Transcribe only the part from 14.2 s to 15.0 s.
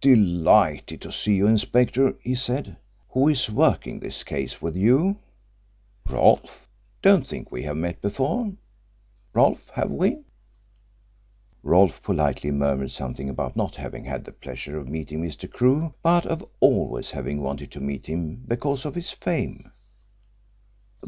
the pleasure of